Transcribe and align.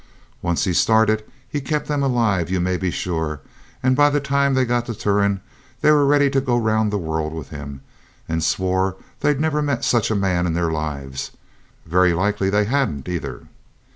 Once 0.41 0.63
he 0.63 0.73
started 0.73 1.23
he 1.47 1.61
kept 1.61 1.87
them 1.87 2.01
alive, 2.01 2.49
you 2.49 2.59
may 2.59 2.75
be 2.75 2.89
sure, 2.89 3.39
and 3.83 3.95
by 3.95 4.09
the 4.09 4.19
time 4.19 4.55
they 4.55 4.65
got 4.65 4.87
to 4.87 4.95
Turon 4.95 5.41
they 5.81 5.91
were 5.91 6.07
ready 6.07 6.27
to 6.31 6.41
go 6.41 6.57
round 6.57 6.91
the 6.91 6.97
world 6.97 7.33
with 7.35 7.49
him, 7.49 7.81
and 8.27 8.43
swore 8.43 8.95
they'd 9.19 9.39
never 9.39 9.61
met 9.61 9.85
such 9.85 10.09
a 10.09 10.15
man 10.15 10.47
in 10.47 10.55
their 10.55 10.71
lives 10.71 11.29
very 11.85 12.13
likely 12.13 12.49
they 12.49 12.65
hadn't, 12.65 13.07
either. 13.07 13.43